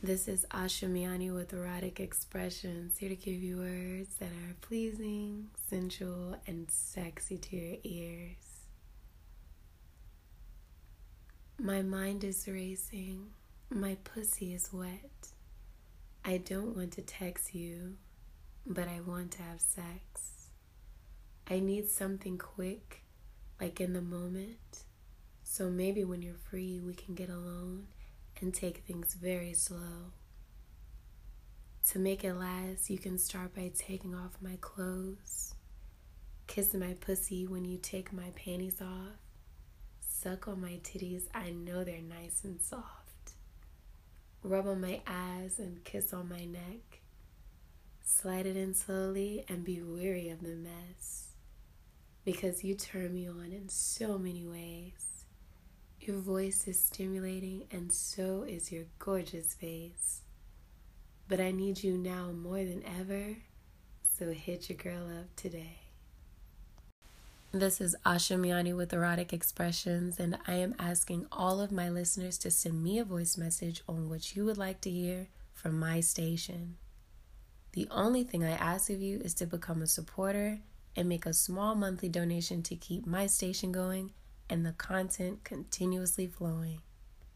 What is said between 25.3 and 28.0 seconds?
So maybe when you're free, we can get alone